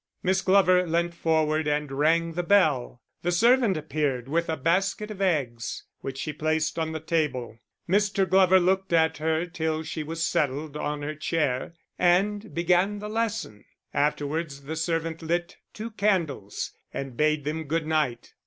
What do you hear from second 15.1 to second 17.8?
lit two candles and bade them